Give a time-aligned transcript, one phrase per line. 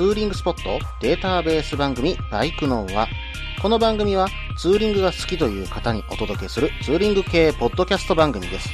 [0.00, 3.06] ツーリングスポットデータベース番組バイクノーは、
[3.60, 8.70] この番組はツーリングが好きという方にお届けするツーリング系ポッドキャスト番組です。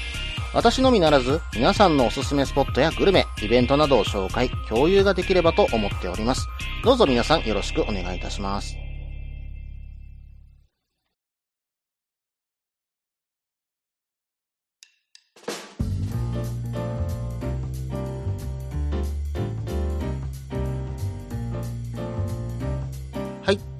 [0.54, 6.48] 私のみならず、皆さんのおすすめスポットやグルメ、イベントなどを紹介、共有ができればと思っております。
[6.84, 8.76] どうぞ皆さんよろしくお願いいたします。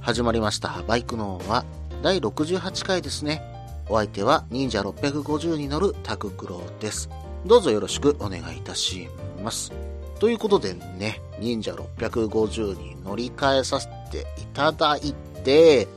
[0.07, 0.85] 始まりました。
[0.87, 1.65] バイクのは
[2.01, 3.43] 第68回ですね。
[3.89, 7.11] お相手は忍者650に乗るタククロです。
[7.45, 9.09] どうぞよろしくお願いいたし
[9.43, 9.73] ます。
[10.21, 15.89] ということでね、忍者650に乗り換えさせていただいて、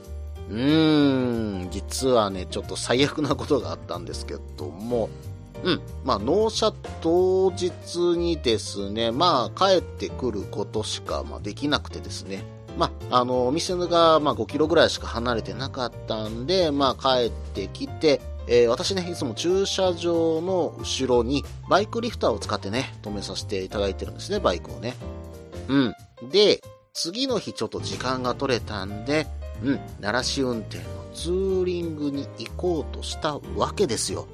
[0.50, 5.08] うーん、実はね、ちょっと最悪なことがあったんですけども、
[5.62, 5.80] うん。
[6.04, 7.70] まあ、納車当日
[8.18, 12.42] にですね、まあ、帰ってくることしか、まあ、できなくてですね。
[12.78, 24.94] まあ、あの、お店が、まあ、5キロぐらいしか離れてなかったんで、まあ、帰ってきて、えー私ね、いつも駐車場の後ろにバイクリフターを使ってね、止めさせていただいてるんですね、バイクをね。
[25.68, 25.94] うん。
[26.30, 26.60] で、
[26.92, 29.26] 次の日ちょっと時間が取れたんで、
[29.62, 34.26] うん、鳴らし運転のツーリングに行こうとしたわけですよ。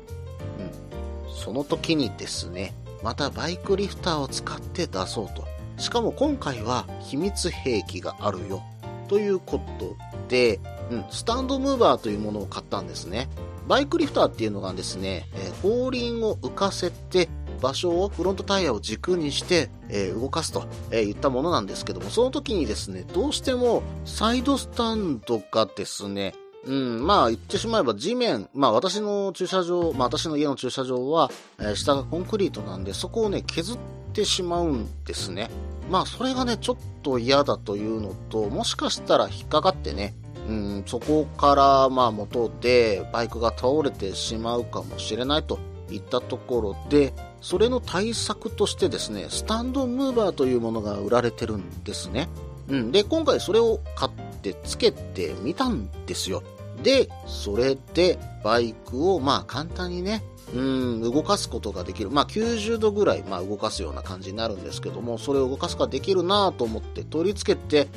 [0.58, 1.34] うん。
[1.34, 5.55] その時にですね、またバイクリフターを使って出そうと。
[5.76, 8.62] しかも今回は秘密兵器があるよ。
[9.08, 9.96] ということ
[10.28, 10.60] で、
[10.90, 13.28] うん、スタンドムーバーというものを買ったんですね。
[13.68, 17.28] バイクリフターっていうのがですね、えー後輪を浮かせて、
[17.60, 35.50] 場所をフロントタイヤを軸にして、えー動かすと、えー言ったものなんですけども、その時にですね、どうしてもサイドスタンドがですね、うん、まあ言ってしまえば地面、まあ私の駐車場、まあ私の家の駐車場は、えー下がコンクリートなんで、そこをね、削っててしまうんですね。
[35.90, 40.14] まあそれがね、ちょっと嫌だというのと、もしかしたら引っかかってね、
[40.48, 45.58] うん、そこから、まあ元でバイクが倒れてしまうかもしれないと
[45.90, 52.28] いったところで、それの対策としてですね、スタンドムーバーというものが売られてるんですね。
[52.68, 56.42] うん、で、今回それを買ってつけてみたんですよ。
[56.82, 60.22] で、それでバイクをまあ簡単にね、
[60.54, 62.10] うん、動かすことができる。
[62.10, 67.88] まあ90度ぐらい、まあ動かすような感じになるんですけども、それを動かすことができるなと思って取り付けて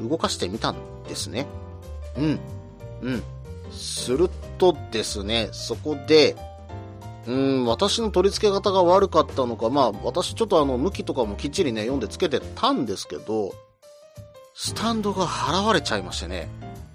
[0.00, 0.76] 動かしてみたん
[1.08, 1.46] ですね。
[2.16, 2.40] うん。
[3.02, 3.22] うん。
[3.70, 6.36] するとですね、そこで、
[7.26, 13.52] うん、私の取り付け方が悪かったのか、まあ、私ちょっとあの、向きとかもきっちりね、読んでつけてたんですけど、
[14.54, 16.48] スタンドが払われちゃいましてね。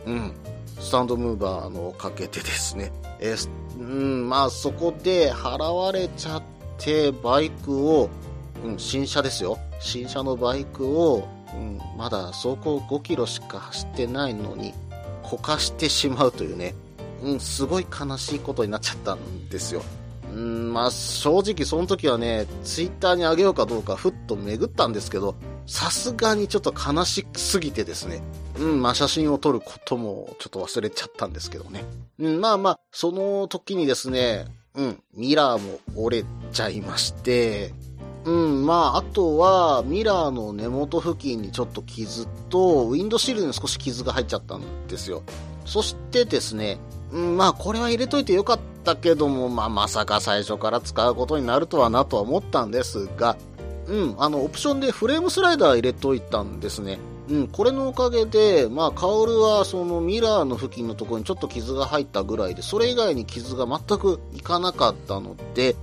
[0.06, 0.34] うん。
[0.82, 2.92] スタンドムーバーのかげでですね。
[3.20, 6.44] えーうん、まあ、そこで払われちゃっ
[6.78, 8.10] て、バイクを、
[8.66, 9.60] うん、新車ですよ。
[9.80, 14.74] 新車のバイクを、うん、まだ走行5キロしか走ってないのに、
[15.22, 16.74] こかしてしまうというね、
[17.24, 19.84] うん、すごい悲しいことになっちゃったんですよ。
[20.34, 25.36] うん、まあ正直その時はね、ツイッターにあげようかどうかふっと巡ったんですけど、
[25.68, 28.22] さすがにちょっと悲しすぎてですね、
[28.60, 31.84] うん、まあ写真を撮ることもちょっと忘れちゃったんですけどね。
[32.20, 34.46] うん、まあまあ、その時にですね、
[34.76, 37.74] うん、ミラーも折れちゃいまして、
[38.24, 45.24] うん、まあ、あとは、ミラーの根元付近にちょっと傷と、ウィンドシールに少し傷が入っちゃったんですよ。
[45.66, 46.80] そしてですね、
[47.12, 53.38] うん、まあ、これは入れといてよかったけども、まあ、まさか最初から使うことになるとはなとは思ったんですが、
[53.92, 56.98] うん、あの、オプションでフレームスライダー入れといたんですね。
[57.30, 65.76] うん、これのおかげで、まあ、カオルはそのミラーの付近のところにちょっと傷が入ったぐらいで、それ以外に傷が全くいかなかったので、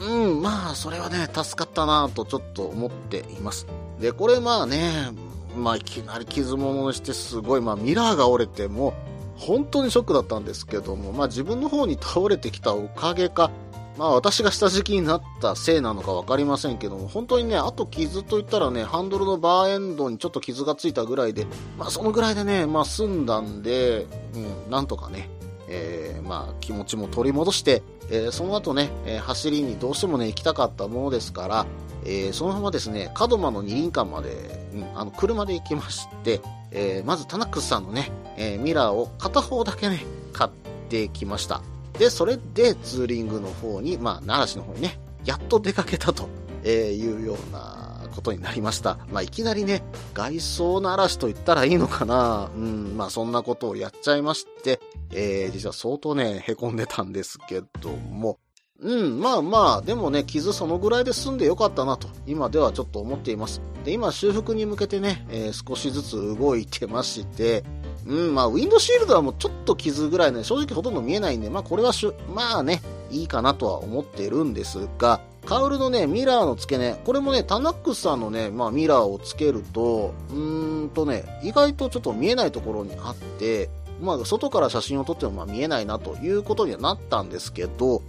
[0.00, 3.66] うん、まあ、それはね、助かったなとちょっと思っています。
[4.00, 5.10] で、これまあね、
[5.56, 8.94] まあ、いきなり傷物にしてすごい、まあ、ミラーが折れても、
[9.36, 13.50] 本当にショックだったんですけども、まあ、自分の方に倒れてきたおかげか、
[13.98, 21.46] まあ、私が下敷きになったせいなのか分かりませんけども、本当にね、あと傷といったらね、ハンドルのバーエンドにちょっと傷がついたぐらいで、
[21.78, 25.30] まあ、そのぐらいでね、まあ、済んだんで、うん、なんとかね、
[25.68, 31.66] えーまあ、気持ちも取り戻して、えーその後ね、え走りにどうしてもね、行きたかったものですから、
[32.04, 36.40] えーそのままですね、門真の二輪館まで、うん、あの、車で行きまして、
[36.70, 40.50] えーまずタナックスさんのね、えーミラーを片方だけね、買っ
[40.88, 41.62] てきました。
[41.98, 46.28] で、それでツーリングの方に、まあ、奈良市の方にね、やっと出かけたと
[46.66, 48.98] えーいうようなことになりました。
[49.12, 49.82] まあ、いきなりね、
[50.14, 54.80] 外装の嵐と言ったらいいのかなうん、まあ、そんなことをやっちゃいまして、
[55.12, 58.38] えー実は相当ね、凹んでたんですけども、
[58.80, 63.62] うん、まあまあ、でもね、傷そのぐらいで済んでよかったなと、今ではちょっと思っています。
[63.84, 67.64] で、今、修復に向けてね、えー、少しずつ動いてまして、
[68.06, 72.80] うん、まあ、ウィンドシールドはもうちょっと傷ぐらいね、正直ほとんど見えないんで、まあ、これはしゅ、まあね、
[73.10, 83.70] いいかなとは思ってるんですが、カウルのね、ミラーの付け根、これもね、タナックスさんのね、まあ、ミラーをつけると、うーんとね、意外とちょっと見えないところにあって、
[84.00, 88.02] まあ、外から写真を撮ってもまあ見えないなということにはなったんですけど、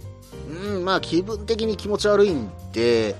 [0.48, 3.16] うん、まあ、気分的に気持ち悪いんで、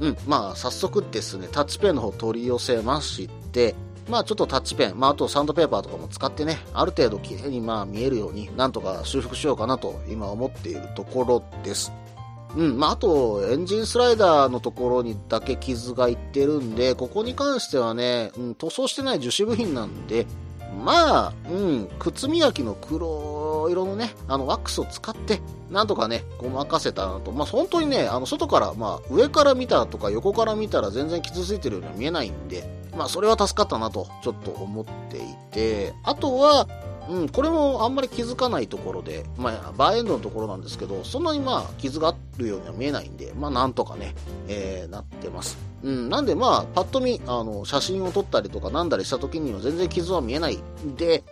[0.00, 3.74] うん、まあ、早速ですね、タッチペンの方取り寄せまして、
[4.08, 11.92] まあちょっとタッチペン、まああとサンドペーパーとかも使ってね、ある程度綺麗にまあ見えるように、なんとか修復しようかなと今思っているところです。
[12.56, 20.26] うん、まああと、エンジンスライダーのところにだけ傷がいってるんで、ここに関してはね、うん、塗装してない樹脂部品なんで、
[20.82, 27.32] まあ、うん、靴磨きの黒色のね、あのワックスを使って、なんとかね、ごまかせたなと。
[27.32, 32.64] まあ本当にね、あの外から、まあ上から見たとか横から見たら全然傷ついてるようには見えないんで、
[32.96, 36.68] まあそれは助かったなと、ちょっと思っていて、あとは、
[37.08, 44.14] うん、これもあんまり気づかないところで、まあ、バーエンドのところなんですけど、そんなにまあ、傷があるようには見えないんで、まあ、なんとかね、
[44.48, 45.56] えー、なってます。
[45.82, 51.22] うん、なんでまあ、パッと見、あの、写真を撮ったりとかなんだりした時には全然傷は見えないんで、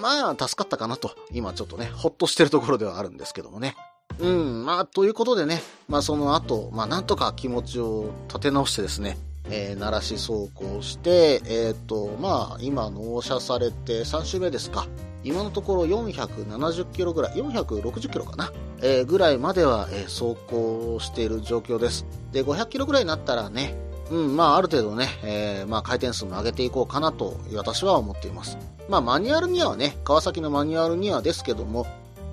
[0.00, 3.76] まあ、助かったかなと、今ちょっとね、ほっとしてるところではあるんですけどもね。
[4.18, 9.16] うん、まあ、ということでね、まあ、その後、まあ、なんとか気持ちを立て直してですね、
[9.48, 14.86] えー、奈良市走行して、えっ、ー、と、まあ、今納車されて3週目ですか。
[15.22, 22.06] 今のところ470キロぐらい、460キロかな、えー、ぐらいまでは、えー、走行している状況です。
[22.32, 23.74] で、500キロぐらいになったらね、
[24.10, 28.58] うん、まあ、ある程度ね、えー、まあ、回転数も上げていこうかなと、私は思っています。
[28.88, 31.86] まあ、マニュアルにはね、川崎のマニュアルにはですけども、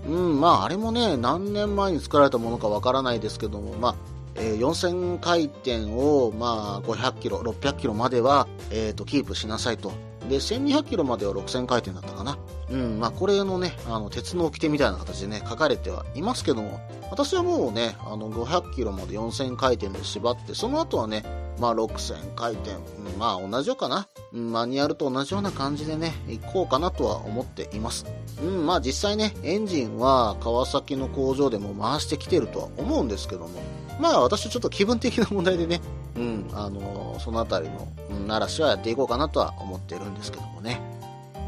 [0.07, 3.95] うん、まあ、あれもね、何年前に作られたものかわからないですけども、まあ、
[4.37, 9.91] えー、4000回転を、まあ、500キロ、600キロまでは、えっ、ー、と、キープしなさいと。
[10.29, 12.37] で、1200キロまでは6000回転だったかな。
[12.69, 16.79] うん、まあ、これのね、あの、鉄の掟みたいな形でね、書かれてはいますけども、
[17.09, 21.23] 私はもうね、あの、500キロまで4000回転で縛って、その後はね、
[21.59, 24.07] まあ、6000回転、うん、まあ、同じようかな。
[24.33, 28.05] うん、マニュアルと同じような感じでね、行こうかなとは思っています。
[28.43, 33.61] うん、まあ、実際ね、エンジンは川崎の工場でも回してきてるとは思うんですけども、
[33.99, 35.81] まあ、私ちょっと気分的な問題でね、
[36.15, 40.79] うん、あのー、そのあたりの、うん、奈良市はやっていこうかなとは思ってるんですけどもね。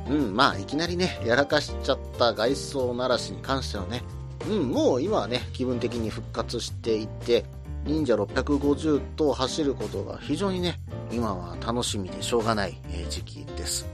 [0.10, 4.02] うん、まあ、いきなりね、やらかしちゃった外装ならしに関してはね、
[4.50, 7.46] うん、もう今はね、気分的に復活していて、
[7.86, 10.80] 忍者650と走ることが非常にね、
[11.12, 13.88] 今は楽しみでしょうがない、えー、時期です。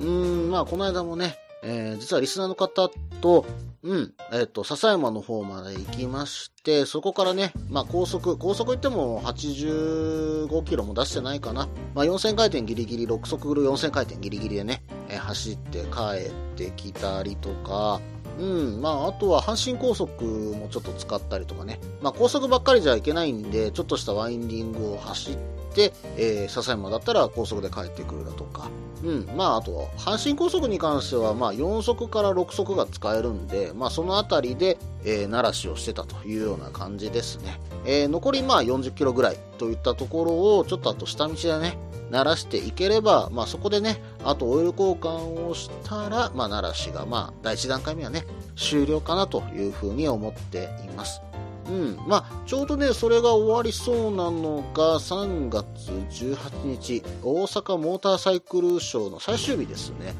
[0.00, 2.90] うーん、まあ、この間もね、えー、実はリスナーの方
[3.20, 3.46] と、
[3.84, 11.68] うん、えっ、ー、と、笹山の方まで行きまして、そこからね、まあ高速、高速行っても85キロも出してないかな。
[11.94, 18.00] まあ4000回転ギリギリ、6速4000回転ギリギリでね、えー、走って帰ってきたりとか、
[18.38, 21.78] うん、まああとは阪神高速もちょっと使ったりとかね。
[22.00, 25.36] まあ高速ばっかりじゃいけないんで、ちょっとしたワインディングを走っ
[25.74, 28.68] て、えー、笹山だったら高速で帰ってくるだとか、
[29.02, 37.60] うん、まああと、阪神高速に関しては、まあ4速から6速が使えるんで、まあそのあたりで、えー、鳴らしをしてたというような感じですね。
[37.84, 41.76] えー、残りまあ40キロぐらいといったところを、ちょっとあと下道でね、
[42.10, 48.24] 鳴らしていければ、まあそこでね、あとオイル交換をしたら、まあ鳴らしが、まあ第1段階目はね、
[48.56, 51.20] 終了かなというふうに思っています。
[51.68, 51.98] うん。
[52.06, 55.90] まあ、ちょうどね、それが終わりそうなのが3月
[56.24, 60.14] 18日、大阪モーターサイクルショーの最終日ですね。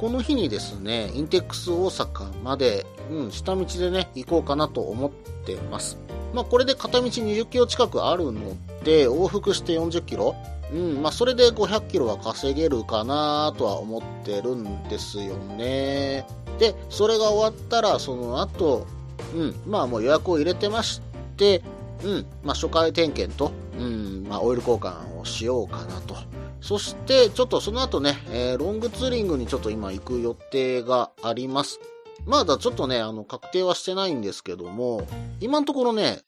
[0.00, 5.10] この日にですね、インテックス大阪まで、うん、下道でね、行こうかなと思っ
[5.46, 5.98] てます。
[6.34, 10.34] まあ、これで片道20キロ近くあるので、往復して40キロ。
[10.72, 16.26] うん、まあ、それで500キロは稼げるかなとは思ってるんですよね。
[16.58, 18.86] で、それが終わったら、その後、
[19.34, 21.00] うん、まあもう予約を入れてまし
[21.36, 21.62] て、
[22.04, 26.16] うん、まあ初回点検と、うん、まあオイル交換をしようかなと。
[26.60, 31.78] そして、ちょっとその後ね、えー、ロングツーリングにちょっと今行く予定があります。
[32.24, 35.06] まだちょっとね、あの、確定はしてないんですけども、
[35.40, 36.22] 今のところね、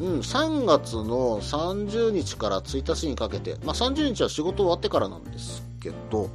[0.00, 6.28] うん、3月の30日から1日にかけて、まあ30日は仕事終わってからなんですけど、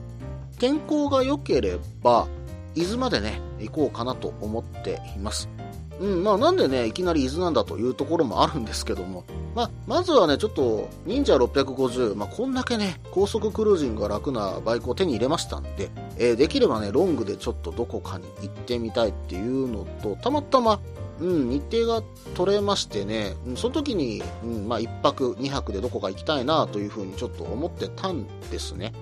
[0.59, 2.27] 天候が良ければ、
[2.75, 5.49] 伊豆までね、行こうかなと思っています。
[5.99, 9.23] うん、まあなんでね、いきなり伊豆なんだというところもあるんですけども、
[9.55, 20.79] まあ、まずはね、ちょっと、忍者650、まあこんだけね、高速クルージングが楽なバイクを手に入れましたんで、えー、できればね、ロングでちょっとどこかに行ってみたいっていうのと、たまたま、
[21.19, 22.03] うん、日程が
[22.35, 28.93] 取れましてね、その時に、うん、まあ、1泊、2泊でどこか行きたいなというふうにちょっと思ってたんですね。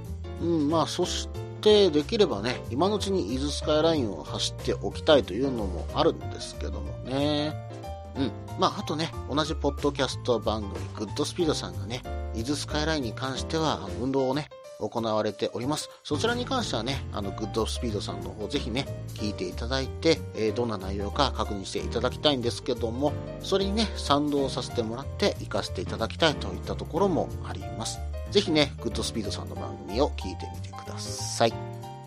[0.42, 1.28] うん、まあ、そし
[1.66, 7.56] て、できればね、今のうちに伊豆スカイラインを走っておきたいというのもあるんですけどもね。
[8.16, 8.32] うん。
[8.60, 12.04] まあ、あとね、同じポッドキャスト番組、グッドスピードさんがね、
[12.36, 14.48] 伊豆スカイラインに関しては、運動をね、
[14.80, 15.90] 行われております。
[16.04, 28.00] そちらに関してはね、あの、グッドスピードさんの方、ぜひね、聞いていただいて、えー、どんな内容か確認していただきたいんですけども、それにね、賛同させてもらって行かせていただきたいといったところもあります。
[28.36, 31.54] ぜひね、グッドスピードさんの番組を聞いてみてください。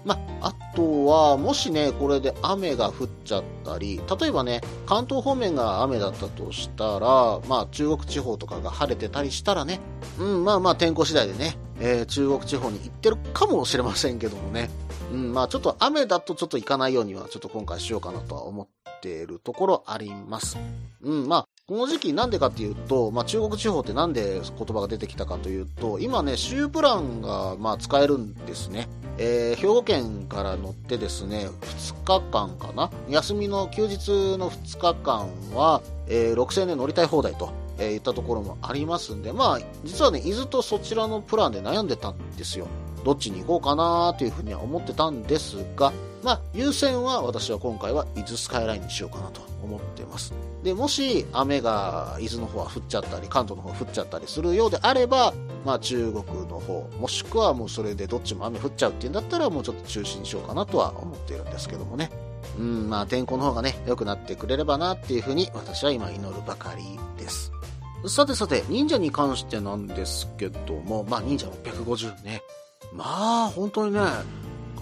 [0.04, 9.80] まあとは、もしね、これで雨が降っちゃったり、例えばね、関東方面が雨だったとしたら、まあ中国地方とかが晴れてたりしたらね、
[10.18, 14.68] うん、まあまあ天候次第でね、えー、中国地方に行ってるかもしれませんけどもね、
[15.10, 20.58] うん、まあちょっと雨だとちょっと行かないようにはちょっと今回しようかなとは思っているところあります。
[21.00, 28.88] うん、まあこの時期なんでかっていうと、まあ、中国地方ってなんで言葉が出てきたかというと、今ね、週プランが、まあ、使えるんですね。
[29.18, 32.90] えー、兵庫県から乗ってですね、2日間かな？
[33.10, 37.52] 休みの休日の2日間は、えー、6000円で乗りたい放題と。
[37.76, 42.66] えー、言ったところもありますんで、まあ、実はね、伊豆とそちらのプランで悩んでたんですよ。
[43.04, 50.34] どっちに行こうかなというふうには思ってたんですが、まあ、優先は私は今回は伊豆スカイラインにしようかなと思ってます。
[50.62, 55.32] で、もし雨が伊豆の方は降っちゃったり、関東の方は降っちゃったりするようであれば、
[55.64, 62.10] まあ中国の方、もしくはもうそれでどっちも雨降っちゃうっていうんだったらもうちょっと中止にしようかなとは思っているんですけどもね。
[62.58, 67.52] うん、まあ天候の方がね、良くなってくれればなっていうふうに私は今祈るばかりです。
[68.06, 72.42] さてさて、忍者に関してなんですけども、まあ忍者650ね。
[72.92, 74.00] まあ本当にね、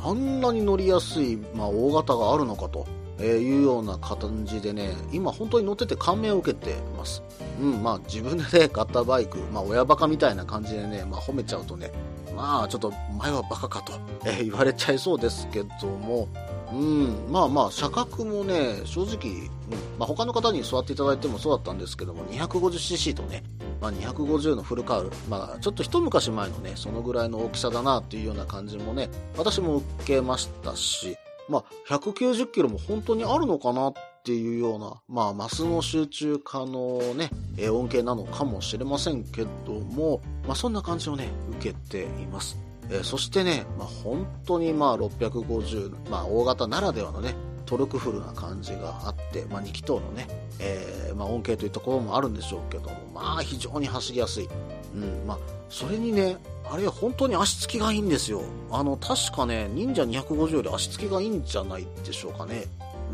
[0.03, 2.87] あんなに乗りやすい、まあ、大型があるのかと。
[3.19, 7.23] えー、いうような感じでね、今本当に乗ってて感銘を受けてます。
[7.61, 11.91] うん、まあ自分でね、 買ったバイク、まあ親バカみたいな感じでね、まあ褒めちゃうとね、
[12.37, 13.95] まあちょっと前はバカかと、
[14.25, 16.29] えー、言われちゃいそうですけども、
[16.73, 19.51] うん、まあまあ車格もね、正直、うん
[19.99, 23.43] まあ、他の方に座っていただいてもそうだったんですけども、250cc とね、
[23.87, 31.17] まあ、250のフルカール、まあ、ちょっと一昔前のね、そのぐらいの大きさだなっていうような感じもね、私も受けましたし、
[31.49, 33.93] まあ、190キロも本当にあるのかなっ
[34.25, 41.29] ていうような、まあ、マスの集中可能ね、え音形なのかもしれませんけども、まあ、そんな感じをね、
[41.61, 42.59] 受けています。
[42.91, 47.35] えー、そしてね、まあ、本当にまあ650、まあ、大型ならではのね、
[47.67, 50.29] トルクフルな感じがあって、まあ、2気筒のね、
[50.61, 54.49] えー、まあ、恩恵というところもあるんでしょうけども、まあ、非常に走りやすい。
[54.95, 56.37] うん、まあ、それにね、
[56.71, 58.43] あれ本当に足つきがいいんですよ。
[58.71, 62.65] あの、確かね、忍者250より足つきがいいんじゃないでしょうかね。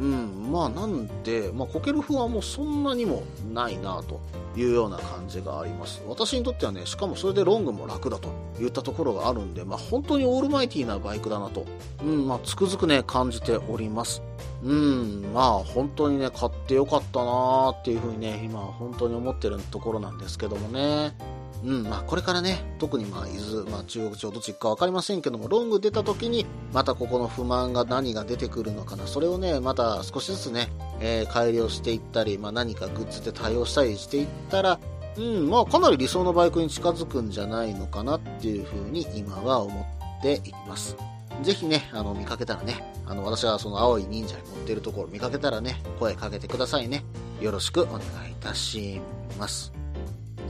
[0.03, 3.23] うん、まあなんで、まあこける不安もそんなにも
[3.55, 4.21] ないなと
[4.57, 6.03] いうような感じがあります。
[6.09, 8.29] 私にとってはね、しかもそれでロングも楽だと
[8.61, 11.67] いったところがあるんで、まあ本当にオールマイティーなバイクだなと、
[12.05, 14.23] うん、まあつくづくね、感じております。
[14.65, 21.15] うん、まあ本当にね、買ってよかったなーっていうふうにね、今本当に思ってるところなんですけどもね。
[21.65, 30.69] うん、まあこれからね、特にまあ伊豆、まあ中国地方どっち行くかわかりませんけども、ロング出た時に、またここの不満が何が出てくるのかな、それをね、また少しずつね、
[31.01, 34.81] えー、改良していったり、まあ何かグッズで対応したりしていったら、
[35.17, 39.87] うん、まあかなり理想のバイクに近づくんじゃないのかなっていうふうに今は思
[40.19, 40.97] っています。
[41.43, 47.05] ぜひね、あの、見かけたらね、あの、私がその青い忍者に乗ってるところ見かけたらね、声かけてくださいね。
[47.41, 49.01] よろしくお願いいたし
[49.39, 49.82] ます。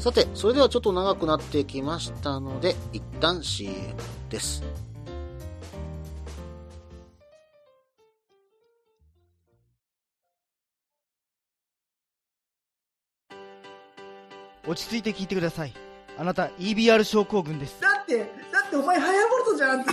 [0.03, 3.95] さて、それではちょっと長くなってきましたので、一旦 CM
[4.31, 4.65] です。
[14.67, 15.73] 落ち着いて聞いてください。
[16.19, 17.81] あなた EBR 症候群です。
[17.81, 18.25] だって、だ
[18.67, 19.93] ってお前ハヤボルトじゃんって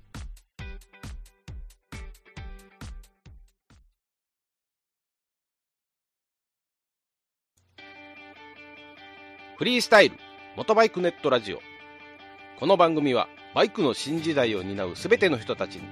[9.61, 10.17] フリースタイル、
[10.57, 11.61] 元バイクネットラジオ。
[12.59, 15.83] この番組は、バイクの新時代を担うすべての人たちに、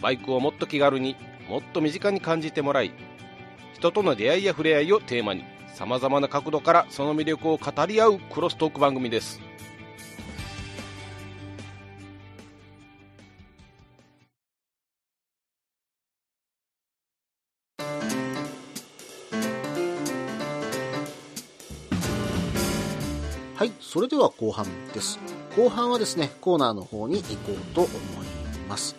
[0.00, 1.16] バイクをもっと気軽に
[1.48, 2.92] もっと身近に感じてもらい、
[3.74, 5.42] 人との出会いや触れ合いをテーマに、
[5.74, 9.40] 様々な角度からその魅力を語り合うクロストーク番組です。
[23.92, 25.18] それでは後半です。
[25.54, 28.26] 後半はですね、コーナーの方に行こうと思い
[28.66, 28.96] ます。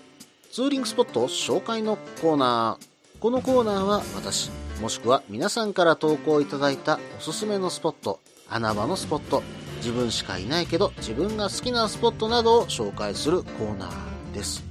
[0.51, 3.19] ツーリングスポット紹介のコーナー。
[3.19, 9.41] このコーナーは私、もしくは皆さんから投稿いただいたおすすめのスポット、穴場のスポット、
[9.77, 14.63] 自分しかいないけど自分が好きなスポットなどを紹介するコーナーです。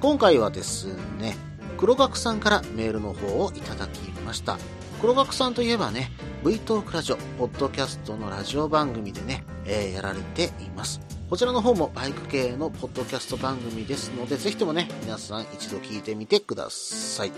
[0.00, 1.36] 今回はですね、
[1.78, 4.56] 黒学さんからメールの方をいただきました。
[5.00, 6.12] 黒学さんといえばね、
[6.44, 11.00] V トークラジオ、ポッドキャストのラジオ番組でね、えーやられています。
[11.30, 17.32] こちらの方もバイク系のポッドキャスト番組ですので、ぜひともね、皆さん一度聞いてみてください。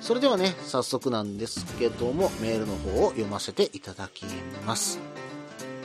[0.00, 4.24] それではね、早速なんですけども、メールの方を読ませていただき
[4.66, 4.98] ます。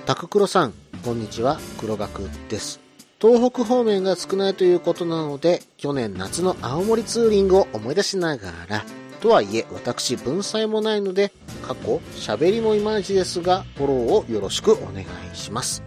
[0.08, 2.80] タククロさん、こんにちは、黒学です。
[3.22, 11.32] 東北方面が少ないということなので、去年夏の青森ツーリングを思い出しながら、とはいえ私文才もないので、
[11.68, 15.06] 過去喋りもいまいちですが、フォローをよろしくお願い
[15.36, 15.84] します。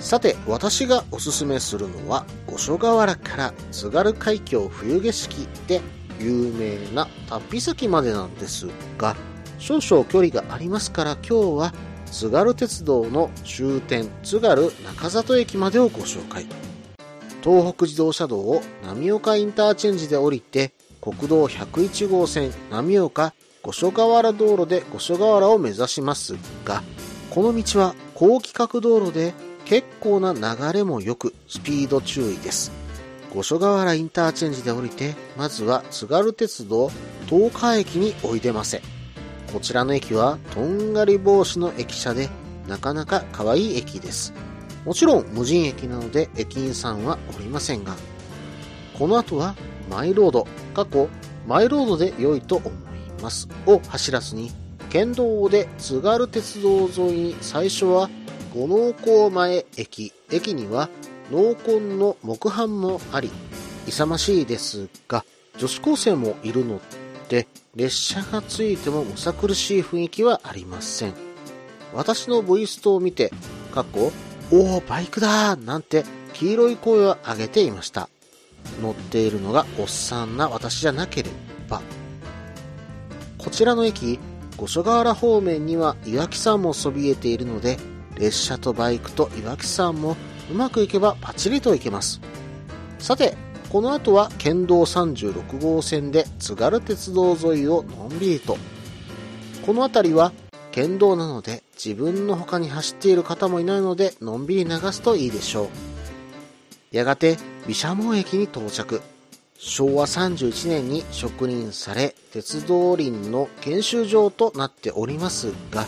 [0.00, 5.80] さて、私がおすすめするのは、五所川原から津軽海峡冬景色で
[6.20, 9.16] 有名なタピ岬までなんですが、
[9.58, 11.74] 少々距離がありますから今日は
[12.06, 16.46] 津軽鉄道の終点津軽中里駅までをご紹介。
[17.42, 26.82] 東北自動車道を浪岡インターチェンジで降りて、国道101号線浪岡五所川原道路で五所川原を目指しますが、
[27.30, 30.40] この道は高規格道路で結構な流
[30.72, 32.72] れも良くスピード注意です。
[33.34, 36.90] 五所川原インターチェンジで降りて、まずは津軽鉄道
[37.26, 38.80] 東海駅においでませ。
[39.52, 42.28] こちらの駅はとんがり帽子の駅舎で
[42.66, 44.32] なかなか可愛い駅です。
[44.84, 47.96] もちろん無人駅なので駅員さんはおりませんが、
[48.98, 49.54] この後は
[49.90, 50.46] マイロード、
[50.78, 51.08] 過去
[51.48, 52.72] マイロードで良いと思い
[53.20, 54.52] ますを走らずに、
[54.90, 58.08] 県道で津軽鉄道沿いに最初は
[58.54, 60.88] 五能港前駅、駅には
[61.32, 63.32] 濃紺の木版もあり、
[63.88, 65.24] 勇ましいですが、
[65.56, 66.80] 女子高生もいるの
[67.28, 71.14] で、列車がついてもむさ苦しい雰囲気はありません。
[71.92, 73.32] 私の V ストを見て、
[73.74, 74.12] 過去、
[74.52, 78.08] おー、バイクだなんて黄色い声を上げていました。
[78.80, 81.30] 乗っているのがおっさんな私じゃなけれ
[81.68, 81.82] ば。
[83.38, 84.18] こちらの駅、
[84.56, 87.78] 五所川原方面には岩木山もそびえているので、
[88.16, 90.16] 列車とバイクと岩木山も
[90.50, 92.20] うまくいけばパチリといけます。
[92.98, 93.36] さて、
[93.70, 98.56] この後は県道36号線で津軽鉄道沿いをのんびりと。
[99.64, 100.32] この辺りは
[100.72, 105.68] 県道なので自分の他に走っている方もいないのでのんびり流すといいでしょう。
[106.90, 109.02] やがて毘沙門駅に到着。
[109.58, 115.86] 昭和31年に職人され鉄道林の研修場となっておりますが、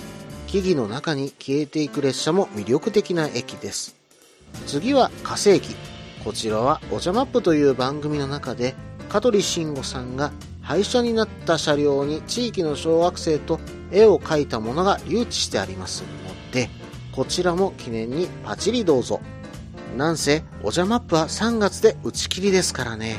[0.48, 3.94] 木々の中に消えていく列車も魅力的な駅です。
[4.66, 5.76] 次は火星駅。
[6.24, 8.74] こちらはおじゃマップという番組の中で
[9.08, 13.58] 香取慎吾さんが廃車になった車両に地域の小学生と
[13.90, 16.68] 絵を描いたものが留置してありますので、
[17.12, 19.20] こちらも記念にパチリどうぞ。
[19.96, 23.18] なんせ、おじゃマップは3月で打ち切りですからね。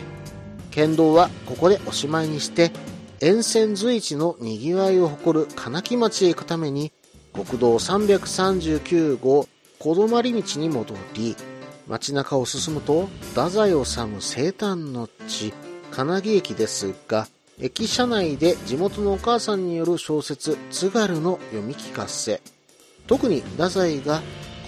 [0.71, 2.71] 県道はここでおしまいにして、
[3.19, 6.91] 沿線随一の賑わいを誇る金木町へ行くために、
[7.33, 9.47] 国道339号
[9.79, 11.35] 小泊道に戻り、
[11.87, 15.53] 街中を進むと、太宰治生誕の地、
[15.91, 17.27] 金木駅ですが、
[17.59, 22.41] 駅舎内で地元のお母さんによる小説、津軽の読み聞かせ。
[23.07, 24.21] 特に太宰が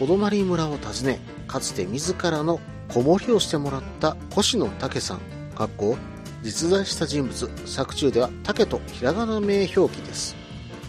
[0.04, 5.20] 小泊村を訪ね、かつて自らの子守をしてもらった越野武さん、
[5.56, 5.96] かっこ
[6.42, 10.36] 実在した人物、作中では竹とひらがな名表記です。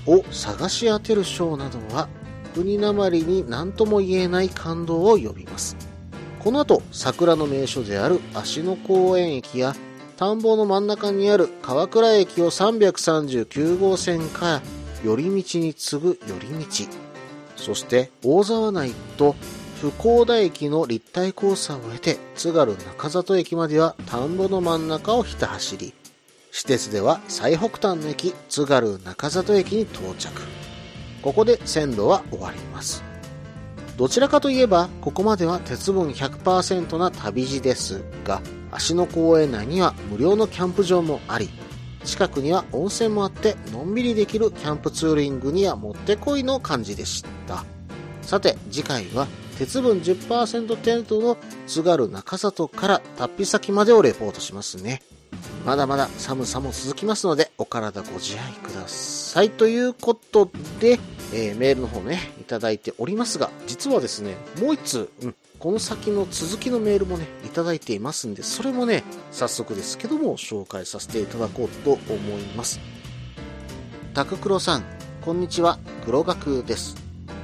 [0.06, 2.08] を探し当てる章などは、
[2.54, 5.76] 国なまりに何とも言えない感動を呼びます。
[6.40, 9.76] この後、桜の名所である芦野公園駅や、
[10.16, 14.62] 田んぼの真ん中にある川倉駅を339号線から
[15.04, 17.13] 寄り道に次ぐ寄り道。
[17.56, 19.34] そして、大沢内と
[19.78, 25.92] 福高田駅の立体交差を経て、津軽中里駅までは田んぼの真ん中をひた走り、
[26.50, 30.40] 私鉄では最北端の駅、津軽中里駅に到着。
[31.20, 33.02] ここで線路は終わります。
[33.96, 38.40] どちらかといえば、ここまでは鉄分100%な旅路ですが、
[38.70, 41.48] 芦野公園内には無料のキャンプ場もあり、
[42.04, 47.64] 近くには温泉もあって、のんびりできるキャンプツーリングにはもってこいの感じでした。
[48.22, 49.26] さて、次回は、
[49.58, 51.36] 鉄分10%程度の
[51.66, 55.02] 津軽中里から達比先までをレポートしますね。
[55.64, 59.50] まだまだ寒さも続きますので、お体ご自愛ください。
[59.50, 60.98] ということで、
[61.32, 72.80] えーメールの方ね、いただいておりますが、実はですね、もう一通、うん、この先の続きのメールもね、いただいていますんで、それもね、早速ですけども、紹介させていただこうと思います。
[74.12, 74.84] タククロさん、
[75.22, 76.96] こんにちは、黒学です。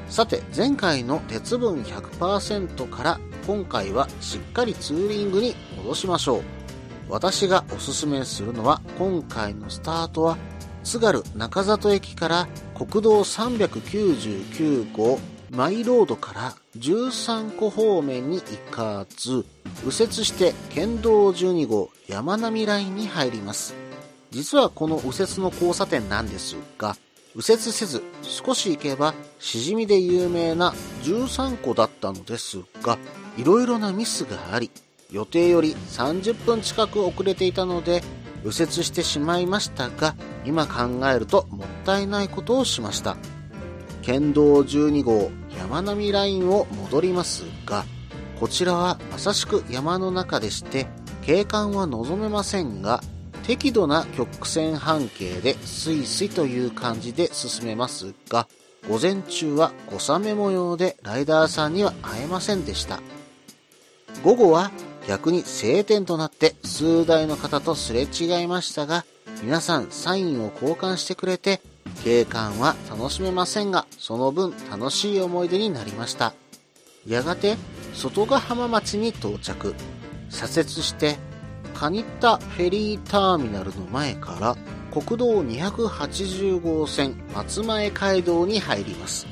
[0.09, 6.43] さて、前回の鉄分100%から、今回はしっかりツーリングに戻しましょう。
[7.09, 10.37] 私がおすすめするのは、今回のスタートは、
[10.85, 15.19] 津軽中里駅から国道399号
[15.51, 19.45] マイロードから13個方面に行かず、
[19.85, 23.75] 右折して県道12号山並ラインに入ります。
[24.31, 26.97] 実はこの右折の交差点なんですが、
[27.35, 32.99] 右折せず少し行けばしじみで有名な13個だったのですが、
[33.37, 34.71] いろいろなミスがあり、
[35.11, 38.03] 予定より30分近く遅れていたので、
[38.45, 43.17] 右折してしまいましたが、今考えるともったいないことをしました。
[44.03, 47.85] 県道12号山並みラインを戻りますが、
[48.39, 50.87] こちらはまさしく山の中でして、
[51.23, 53.03] 景観は望めませんが、
[53.43, 58.49] 適度な曲線半径でスイスイという感じで進めますが、
[58.89, 63.01] 午前中は小雨模様でライダーさんには会えませんでした。
[64.25, 64.71] 午後は
[65.07, 69.05] 逆に晴天となって数台の方とすれ違いましたが、
[69.43, 71.61] 皆さんサインを交換してくれて、
[72.03, 76.33] 景観は楽しめませんが、その分楽しい思い出になりました。
[77.07, 77.57] やがて、
[77.95, 79.75] 外ヶ浜町に到着。
[80.29, 81.19] 左折して、
[81.75, 84.57] 蟹田フェリーターミナルの前から、
[84.91, 89.27] 国道280号線松前街道に入ります。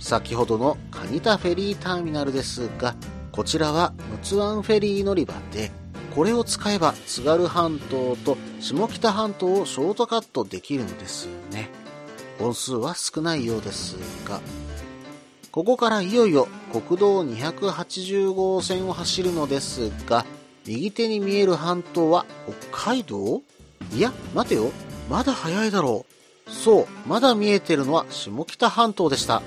[0.00, 2.94] 先ほどの蟹田フェリーターミナルですが、
[3.32, 3.92] こちらは
[4.22, 5.70] 陸奥湾フェリー乗り場で、
[6.14, 11.70] これを使えば津軽半島と下北半島をショートカットできるのですよね。
[12.38, 13.96] 本数は少ないようです
[14.28, 14.40] が、
[15.50, 20.24] ここからいよいよ国道280号線を走るのですが、
[20.66, 22.26] 右手に見える半島は
[22.70, 23.42] 北海道？
[23.92, 24.70] いや、待てよ。
[25.08, 26.04] まだ早いだろ
[26.46, 26.50] う。
[26.50, 29.42] そう、まだ見えてるのは下北半島でした。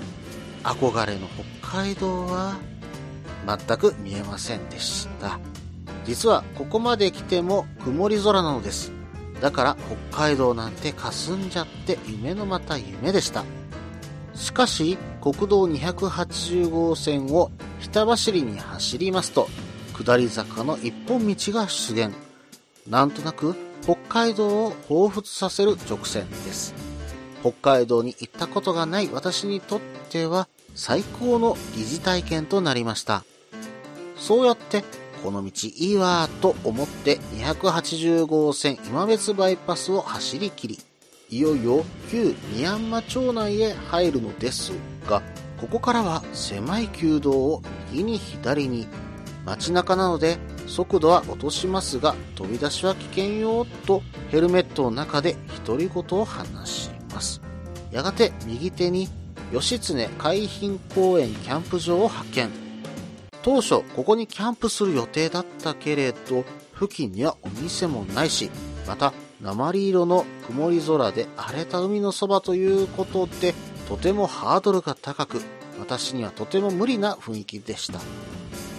[0.64, 1.28] 憧れの
[1.60, 2.56] 北海道は、
[3.46, 5.38] 全く見えませんでした。
[6.04, 8.92] 実はここまで来ても曇り空なのです。
[9.42, 9.76] だから
[10.12, 13.44] 北海道なんて霞んじゃって夢のまた夢でした。
[14.34, 17.50] しかし国道280号線を
[17.80, 19.48] ひた走りに走りますと
[19.94, 22.14] 下り坂の一本道が出現。
[22.88, 26.72] なんとなく北海道を彷彿させる直線です。
[27.40, 33.24] 北海道に行ったことがない私にとっては最高の疑似体験となりました。
[34.16, 34.84] そうやって
[35.22, 40.78] この道いいわと思って280号線今別バイパスを走り切り、
[41.30, 44.72] いよいよ旧宮山町内へ入るのです
[45.08, 45.22] が、
[45.60, 48.88] ここからは狭い旧道を右に左に、
[49.46, 57.40] 街中なので速度は落としますが飛び出しは危険よとヘルメットの中で独り言を話します。
[57.90, 59.08] やがて右手に
[59.52, 62.61] 義経海浜公園キャンプ場を発見。
[63.42, 68.50] 当初ここにキャンプする予定だったけれど付近にはお店もないし
[68.86, 73.54] また鉛色の曇り空で荒れた海のそばということで
[73.88, 75.40] とてもハードルが高く
[75.78, 77.98] 私にはとても無理な雰囲気でした。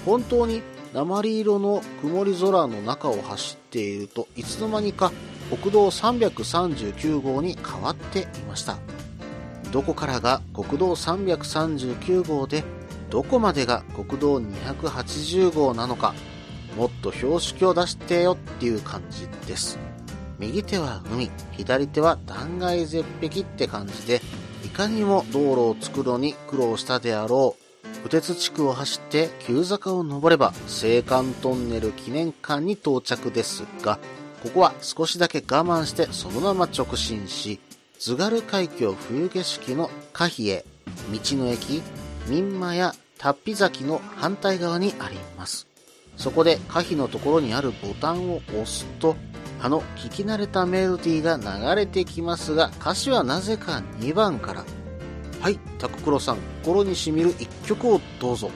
[0.06, 0.62] 本当に
[0.94, 5.12] 鉛色の曇り空の中を走っているといつの間にか
[5.50, 8.78] 国道339号に変わっていました。
[9.72, 12.64] どこからが国道339号で
[13.14, 16.16] どこまでが国道280号なのか
[16.76, 19.78] もっと標識を出してよっていう感じです。
[20.40, 24.20] 右手は海左手は断崖絶壁って感じで
[24.66, 27.88] いかにも道路を作るのに苦労したであろう。
[27.98, 34.00] 右鉄地区を走って急坂を登れば青函トンネル記念館に到着ですが
[34.42, 37.60] ここは少しだけ我慢してそのまま直進し
[38.00, 40.66] 津軽海峡冬景色の可否へ。
[41.12, 41.84] 道の駅
[42.28, 45.66] 民間やタッピ崎の反対側にあります。
[46.18, 49.16] そこで可否のところにあるボタンを押すと
[49.62, 54.66] あの聞き慣れたメロディーが流れてきますが歌詞はなぜか2番から。
[55.40, 58.52] はいタククロさん心にしみる一曲をどうぞ。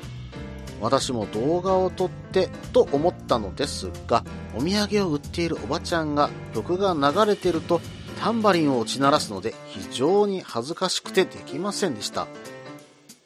[0.82, 7.80] 私も動画を撮ってと思ったのですがお土産を売っているおばちゃんが曲が流れてると
[8.20, 12.28] タンバリンを打ち鳴らすので非常に恥ずかしくてできませんでした。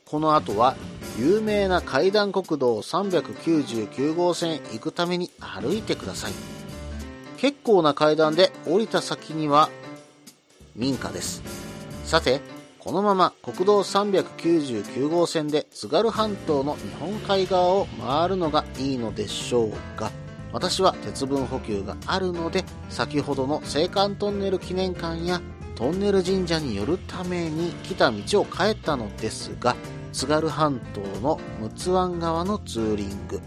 [0.05, 0.75] この後は
[1.21, 6.31] 有名な階段国道399号線行くために歩いてください。
[7.37, 9.69] 結構な階段で降りた先には
[10.75, 11.43] 民家です。
[12.05, 12.41] さて
[12.79, 20.09] このまま国道399号線で津軽半島の日本海側を回るのがいいのでしょうが、
[20.51, 25.39] 私は鉄分補給があるので、先ほどの青函トンネル記念館や
[25.75, 29.75] トンネル神社に寄るために来た道を帰ったのですが、
[30.11, 33.41] 津軽半島の陸奥湾側のツーリング、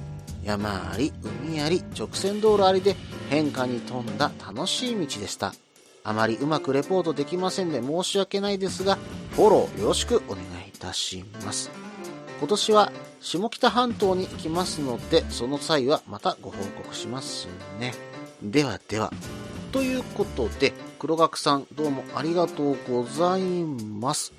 [0.45, 1.13] 山あり、
[1.47, 2.97] 海あり、直線道路ありで
[3.31, 5.55] 変化に富んだ楽しい道でした。
[6.03, 8.99] あまりうまくレポートできませんで申し訳ないですが、
[9.33, 11.71] フォローよろしくお願いいたします。
[12.39, 17.49] 今年は下北半島に行きますので、その際はまたご報告します
[17.79, 17.95] ね。
[18.43, 19.13] ではでは。
[19.73, 24.33] ということで、黒学さんどうもありがとうございます。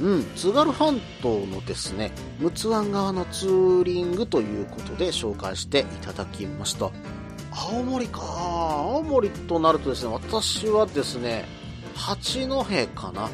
[0.00, 6.90] うん、津軽半島のですね、陸奥湾側のツーリングということで紹介していただきました。
[7.50, 8.20] 青森か。
[8.22, 11.46] 青森となるとですね、私はですね、
[11.94, 13.30] 八戸かな。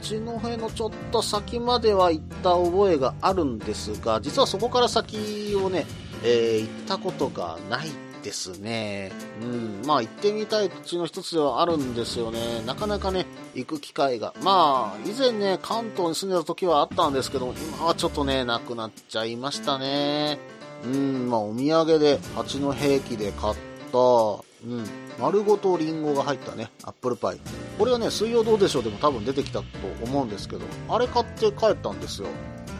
[0.00, 0.20] 八戸
[0.56, 5.86] のちょっと先までは行った覚えがあるんですが、実はそこから先をね、
[6.24, 9.12] えー行ったことがないですね。
[9.42, 9.82] うん。
[9.86, 12.62] まあ行ってみたい土地の一つではあるんですよね。
[12.66, 14.34] なかなかね、行く機会が。
[14.42, 20.38] まあ、以前ね、関東に住んでた時はあったんですけども、今はちょっとね、なくなっちゃいましたね。
[20.84, 23.54] うん、まあお土産で八戸駅で買っ
[23.92, 24.84] た、うん、
[25.18, 27.40] 丸ごとリンゴが入ったね、アップルパイ。
[27.78, 29.66] これはね、水曜どうでしょうでも多分出てきたと
[30.04, 32.28] 思うんですけど、あれ買って帰ったんですよ。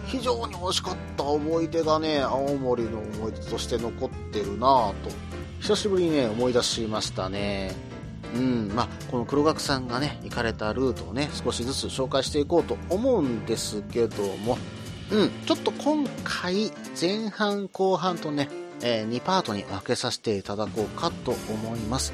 [0.07, 5.11] 非常に美味しかった思い出がね、青森の思い出として残ってるなぁと、
[5.60, 7.72] 久しぶりにね、思い出しましたね。
[8.34, 14.58] うん、まあ、この黒学さんがね、行かれたルートをね、少しずつ紹介していこうと思うんですけども、
[15.10, 18.48] うん、ちょっと今回、前半後半とね、
[18.82, 22.12] え2パートに分けさせていただこうかと思います。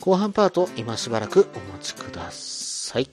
[0.00, 3.08] 後半パート、今しばらくお待ちください。